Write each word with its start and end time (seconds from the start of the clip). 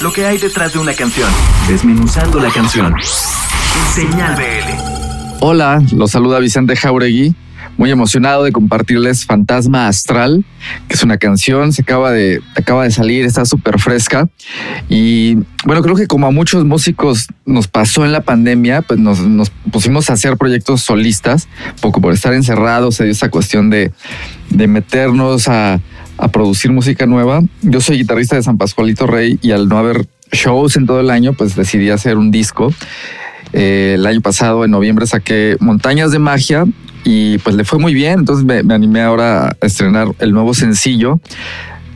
lo 0.00 0.12
que 0.12 0.24
hay 0.24 0.38
detrás 0.38 0.72
de 0.72 0.78
una 0.78 0.94
canción, 0.94 1.28
desmenuzando 1.68 2.40
la 2.40 2.50
canción. 2.50 2.94
Señal 3.94 4.34
BL. 4.34 5.40
Hola, 5.40 5.82
los 5.92 6.12
saluda 6.12 6.38
Vicente 6.38 6.74
Jauregui. 6.74 7.34
Muy 7.76 7.90
emocionado 7.90 8.44
de 8.44 8.52
compartirles 8.52 9.24
Fantasma 9.24 9.88
Astral, 9.88 10.44
que 10.88 10.94
es 10.94 11.02
una 11.02 11.18
canción, 11.18 11.72
se 11.72 11.82
acaba 11.82 12.10
de, 12.12 12.42
acaba 12.54 12.84
de 12.84 12.90
salir, 12.90 13.24
está 13.24 13.44
súper 13.44 13.78
fresca. 13.78 14.28
Y 14.88 15.36
bueno, 15.64 15.82
creo 15.82 15.94
que 15.94 16.06
como 16.06 16.26
a 16.26 16.30
muchos 16.30 16.64
músicos 16.64 17.28
nos 17.46 17.68
pasó 17.68 18.04
en 18.04 18.12
la 18.12 18.22
pandemia, 18.22 18.82
pues 18.82 18.98
nos, 18.98 19.20
nos 19.20 19.50
pusimos 19.70 20.10
a 20.10 20.14
hacer 20.14 20.36
proyectos 20.36 20.82
solistas, 20.82 21.48
poco 21.80 22.00
por 22.00 22.12
estar 22.12 22.32
encerrados, 22.34 22.96
se 22.96 23.04
dio 23.04 23.12
esa 23.12 23.30
cuestión 23.30 23.70
de, 23.70 23.92
de 24.50 24.66
meternos 24.66 25.48
a, 25.48 25.80
a 26.20 26.28
producir 26.28 26.70
música 26.70 27.06
nueva. 27.06 27.42
Yo 27.62 27.80
soy 27.80 27.98
guitarrista 27.98 28.36
de 28.36 28.42
San 28.42 28.58
Pascualito 28.58 29.06
Rey 29.06 29.38
y 29.42 29.52
al 29.52 29.68
no 29.68 29.78
haber 29.78 30.06
shows 30.32 30.76
en 30.76 30.86
todo 30.86 31.00
el 31.00 31.10
año, 31.10 31.32
pues 31.32 31.56
decidí 31.56 31.90
hacer 31.90 32.18
un 32.18 32.30
disco. 32.30 32.72
Eh, 33.52 33.94
el 33.96 34.06
año 34.06 34.20
pasado, 34.20 34.64
en 34.64 34.70
noviembre, 34.70 35.06
saqué 35.06 35.56
Montañas 35.60 36.12
de 36.12 36.18
Magia 36.18 36.66
y 37.04 37.38
pues 37.38 37.56
le 37.56 37.64
fue 37.64 37.78
muy 37.78 37.94
bien. 37.94 38.20
Entonces 38.20 38.44
me, 38.44 38.74
animé 38.74 39.00
ahora 39.00 39.48
a 39.48 39.66
estrenar 39.66 40.08
el 40.18 40.32
nuevo 40.32 40.52
sencillo 40.54 41.20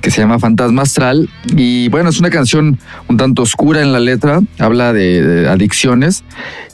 que 0.00 0.10
se 0.10 0.20
llama 0.20 0.38
Fantasma 0.38 0.82
Astral. 0.82 1.28
Y 1.54 1.88
bueno, 1.88 2.10
es 2.10 2.18
una 2.18 2.30
canción 2.30 2.78
un 3.08 3.16
tanto 3.16 3.42
oscura 3.42 3.82
en 3.82 3.92
la 3.92 4.00
letra, 4.00 4.40
habla 4.58 4.92
de, 4.92 5.48
adicciones. 5.48 6.24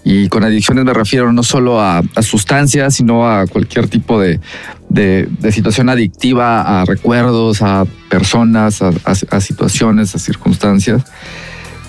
Y 0.05 0.28
con 0.28 0.44
adicciones 0.44 0.84
me 0.84 0.94
refiero 0.94 1.32
no 1.32 1.42
solo 1.42 1.80
a 1.80 2.02
sustancias, 2.22 2.94
sino 2.94 3.28
a 3.28 3.46
cualquier 3.46 3.88
tipo 3.88 4.20
de, 4.20 4.41
de, 4.90 5.28
situación 5.50 5.88
adictiva, 5.88 6.80
a 6.80 6.84
recuerdos, 6.84 7.62
a 7.62 7.86
personas, 8.10 8.82
a 8.82 9.40
situaciones, 9.40 10.14
a 10.14 10.18
circunstancias. 10.18 11.04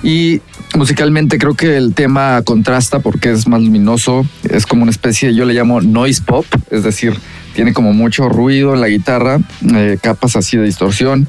Y 0.04 0.42
musicalmente 0.76 1.38
creo 1.38 1.54
que 1.54 1.78
el 1.78 1.94
tema 1.94 2.42
contrasta 2.44 3.00
porque 3.00 3.32
es 3.32 3.48
más 3.48 3.62
luminoso, 3.62 4.26
es 4.50 4.66
como 4.66 4.84
una 4.84 4.92
especie, 4.92 5.36
yo 5.36 5.46
le 5.46 5.54
llamo 5.54 5.82
noise 5.82 6.24
pop, 6.26 6.46
es 6.72 6.84
decir, 6.84 7.16
tiene 7.54 7.74
como 7.74 7.94
mucho 7.94 8.28
ruido 8.30 8.74
en 8.74 8.82
la 8.82 8.88
guitarra, 8.88 9.40
eh, 9.76 9.98
capas 10.02 10.36
así 10.36 10.58
de 10.58 10.64
distorsión 10.64 11.28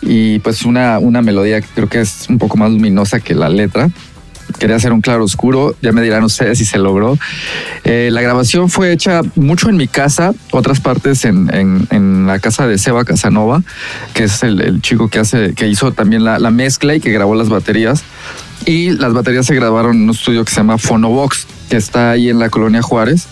y 0.00 0.38
pues 0.38 0.64
una, 0.64 0.98
una 0.98 1.22
melodía 1.22 1.60
que 1.60 1.68
creo 1.74 1.88
que 1.88 2.00
es 2.00 2.26
un 2.28 2.38
poco 2.38 2.56
más 2.56 2.70
luminosa 2.70 3.20
que 3.20 3.34
la 3.34 3.48
letra. 3.48 3.90
Quería 4.64 4.76
hacer 4.76 4.94
un 4.94 5.02
claro 5.02 5.24
oscuro, 5.24 5.76
ya 5.82 5.92
me 5.92 6.00
dirán 6.00 6.24
ustedes 6.24 6.56
si 6.56 6.64
se 6.64 6.78
logró. 6.78 7.18
Eh, 7.84 8.08
la 8.10 8.22
grabación 8.22 8.70
fue 8.70 8.92
hecha 8.92 9.20
mucho 9.34 9.68
en 9.68 9.76
mi 9.76 9.88
casa, 9.88 10.32
otras 10.52 10.80
partes 10.80 11.26
en, 11.26 12.26
la 12.26 12.38
casa 12.38 12.66
de 12.66 12.78
Seba 12.78 13.04
Casanova, 13.04 13.62
que 14.14 14.24
es 14.24 14.42
el, 14.42 14.80
chico 14.80 15.10
que, 15.10 15.68
hizo 15.68 15.92
también 15.92 16.24
la, 16.24 16.38
la 16.38 16.50
mezcla 16.50 16.94
y 16.94 17.00
que 17.00 17.12
grabó 17.12 17.34
las 17.34 17.50
baterías. 17.50 18.04
Y 18.64 18.92
las 18.92 19.12
baterías 19.12 19.44
se 19.44 19.54
grabaron 19.54 19.96
en 19.96 20.04
un 20.04 20.10
estudio 20.12 20.42
que 20.46 20.50
se 20.50 20.56
llama 20.56 20.78
Phonobox, 20.78 21.46
que 21.68 21.76
está 21.76 22.12
ahí 22.12 22.30
en 22.30 22.38
la 22.38 22.48
colonia 22.48 22.80
Juárez. 22.80 23.26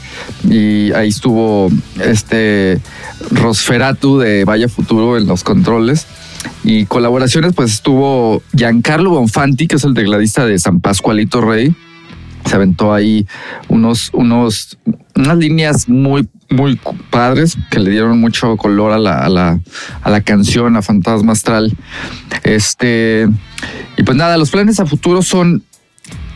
Y 0.44 0.92
ahí 0.92 1.08
estuvo 1.08 1.70
este 1.98 2.78
Rosferatu 3.30 4.19
de 4.19 4.44
Vaya 4.44 4.69
Futuro 4.69 5.17
en 5.17 5.27
los 5.27 5.44
controles. 5.44 6.06
Y 6.64 6.86
colaboraciones, 6.86 7.55
pues 7.55 7.72
estuvo 7.72 8.42
Giancarlo 8.56 9.10
Bonfanti, 9.10 9.66
que 9.66 9.77
es 9.77 9.84
el 9.84 9.94
tecladista 9.94 10.46
de 10.46 10.58
San 10.58 10.80
Pascualito 10.80 11.41
Rey. 11.41 11.74
Se 12.44 12.56
aventó 12.56 12.92
ahí 12.92 13.27
unos, 13.68 14.10
unos, 14.12 14.78
unas 15.14 15.38
líneas 15.38 15.88
muy, 15.88 16.28
muy 16.50 16.78
padres 17.10 17.56
que 17.70 17.80
le 17.80 17.90
dieron 17.90 18.20
mucho 18.20 18.56
color 18.56 18.92
a 18.92 18.98
la, 18.98 19.60
a 20.02 20.10
la, 20.10 20.20
canción, 20.22 20.77
a 20.77 20.83
Fantasma 20.83 21.33
Astral. 21.33 21.77
Este, 22.42 23.28
y 23.96 24.02
pues 24.02 24.16
nada, 24.16 24.36
los 24.36 24.50
planes 24.50 24.80
a 24.80 24.86
futuro 24.86 25.22
son 25.22 25.62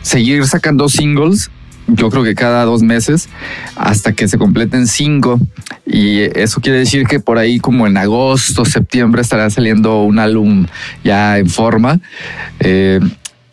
seguir 0.01 0.45
sacando 0.45 0.87
singles 0.87 1.51
yo 1.87 2.09
creo 2.09 2.23
que 2.23 2.35
cada 2.35 2.65
dos 2.65 2.83
meses 2.83 3.29
hasta 3.75 4.13
que 4.13 4.27
se 4.27 4.37
completen 4.37 4.87
cinco. 4.87 5.39
Y 5.85 6.21
eso 6.37 6.61
quiere 6.61 6.79
decir 6.79 7.07
que 7.07 7.19
por 7.19 7.37
ahí 7.37 7.59
como 7.59 7.87
en 7.87 7.97
agosto, 7.97 8.65
septiembre 8.65 9.21
estará 9.21 9.49
saliendo 9.49 10.03
un 10.03 10.19
álbum 10.19 10.65
ya 11.03 11.37
en 11.37 11.49
forma. 11.49 11.99
Eh, 12.59 12.99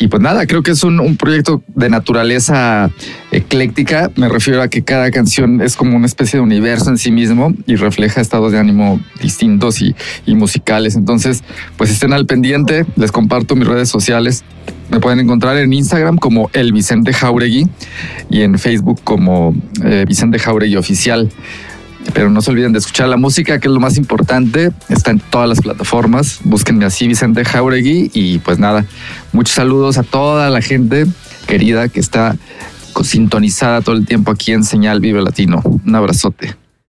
y 0.05 0.09
pues 0.09 0.21
nada, 0.23 0.47
creo 0.47 0.63
que 0.63 0.73
es 0.73 0.85
un, 0.85 1.17
proyecto 1.17 1.63
de 1.69 1.89
naturaleza 1.89 2.91
ecléctica. 3.33 4.11
Me 4.17 4.29
refiero 4.29 4.61
a 4.61 4.69
que 4.69 4.85
cada 4.85 5.11
canción 5.11 5.63
es 5.63 5.77
como 5.77 5.97
una 5.97 6.05
especie 6.05 6.39
de 6.39 6.43
universo 6.43 6.91
en 6.91 6.99
sí 6.99 7.11
mismo 7.11 7.55
y 7.67 7.77
refleja 7.77 8.21
estados 8.21 8.53
de 8.53 8.59
ánimo 8.59 9.01
distintos 9.23 9.81
y, 9.81 9.97
y 10.27 10.35
musicales. 10.35 10.95
Entonces, 10.95 11.43
pues 11.79 11.91
estén 11.91 12.13
al 12.13 12.27
pendiente. 12.27 12.85
Les 12.97 13.13
comparto 13.13 13.57
mis 13.57 13.67
redes 13.67 13.89
sociales. 13.89 14.45
Me 14.91 15.01
pueden 15.01 15.21
encontrar 15.21 15.57
en 15.57 15.73
Instagram 15.73 16.19
como 16.19 16.51
el 16.53 16.75
Vicente 16.75 17.15
Jauregui 17.15 17.67
y 18.29 18.43
en 18.43 18.59
Facebook 18.59 19.01
como 19.05 19.55
eh, 19.83 20.05
Vicente 20.07 20.39
Jauregui 20.39 20.77
Oficial. 20.77 21.31
Pero 22.13 22.31
no 22.31 22.43
se 22.43 22.51
olviden 22.51 22.73
de 22.73 22.79
escuchar 22.79 23.09
la 23.09 23.17
música, 23.17 23.59
que 23.59 23.69
es 23.69 23.75
lo 23.75 23.81
más 23.81 23.97
importante. 23.97 24.71
Está 24.89 25.11
en 25.11 25.21
todas 25.21 25.49
las 25.49 25.61
plataformas. 25.61 26.41
Búsquenme 26.45 26.85
así, 26.85 27.09
Vicente 27.09 27.45
Jauregui. 27.45 28.11
Y 28.13 28.39
pues 28.39 28.59
nada, 28.59 28.85
muchos 29.33 29.55
saludos 29.55 29.99
a 29.99 30.03
toda 30.03 30.51
la 30.51 30.61
gente 30.61 31.07
querida 31.47 31.89
que 31.89 32.01
está 32.01 32.37
sintonizada 33.03 33.81
todo 33.81 33.97
el 33.97 34.07
tiempo 34.07 34.31
aquí 34.31 34.53
en 34.53 34.65
Señal 34.65 35.01
Vive 35.01 35.23
Latino. 35.23 35.63
Un 35.65 35.95
abrazote. 35.95 36.64